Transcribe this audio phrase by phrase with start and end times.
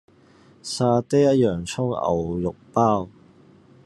[0.63, 3.07] 沙爹洋蔥牛肉包